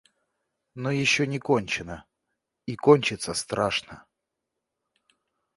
Но 0.73 0.89
еще 0.89 1.27
не 1.27 1.37
кончено... 1.37 2.05
и 2.65 2.75
кончится 2.75 3.35
страшно. 3.35 4.03